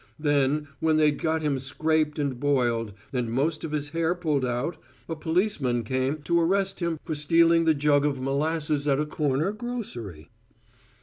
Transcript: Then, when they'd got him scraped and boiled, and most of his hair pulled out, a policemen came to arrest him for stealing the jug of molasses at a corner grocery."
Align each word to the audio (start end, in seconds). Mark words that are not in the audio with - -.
Then, 0.17 0.67
when 0.79 0.97
they'd 0.97 1.21
got 1.21 1.43
him 1.43 1.59
scraped 1.59 2.17
and 2.17 2.39
boiled, 2.39 2.91
and 3.13 3.29
most 3.31 3.63
of 3.63 3.71
his 3.71 3.89
hair 3.89 4.15
pulled 4.15 4.43
out, 4.43 4.77
a 5.07 5.15
policemen 5.15 5.83
came 5.83 6.23
to 6.23 6.41
arrest 6.41 6.79
him 6.79 6.99
for 7.05 7.13
stealing 7.13 7.65
the 7.65 7.75
jug 7.75 8.03
of 8.03 8.19
molasses 8.19 8.87
at 8.87 8.99
a 8.99 9.05
corner 9.05 9.51
grocery." 9.51 10.31